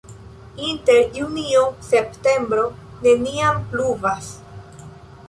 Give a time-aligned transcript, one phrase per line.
[0.67, 2.63] Inter junio-septembro
[3.05, 4.31] neniam pluvas.